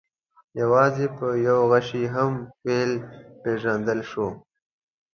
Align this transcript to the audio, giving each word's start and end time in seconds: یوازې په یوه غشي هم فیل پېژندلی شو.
یوازې 0.61 1.05
په 1.17 1.27
یوه 1.47 1.63
غشي 1.71 2.03
هم 2.15 2.31
فیل 2.61 2.91
پېژندلی 3.41 4.03
شو. 4.11 4.27